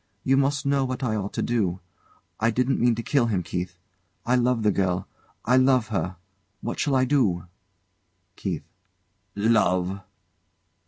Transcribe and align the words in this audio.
You 0.23 0.35
must 0.35 0.65
know 0.65 0.83
what 0.83 1.03
I 1.03 1.15
ought 1.15 1.31
to 1.33 1.43
do. 1.43 1.79
I 2.39 2.49
didn't, 2.49 2.79
mean 2.79 2.95
to 2.95 3.03
kill 3.03 3.27
him, 3.27 3.43
Keith. 3.43 3.77
I 4.25 4.35
love 4.35 4.63
the 4.63 4.71
girl 4.71 5.07
I 5.45 5.57
love 5.57 5.89
her. 5.89 6.15
What 6.61 6.79
shall 6.79 6.95
I 6.95 7.05
do? 7.05 7.45
KEITH. 8.35 8.63
Love! 9.35 10.01